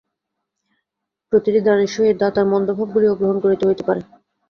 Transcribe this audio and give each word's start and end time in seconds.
প্রতিটি 1.33 1.59
দানের 1.63 1.89
সহিত 1.95 2.15
দাতার 2.21 2.45
মন্দ 2.51 2.67
ভাবগুলিও 2.77 3.17
গ্রহণ 3.19 3.37
করিতে 3.43 3.63
হইতে 3.67 3.83
পারে। 3.87 4.01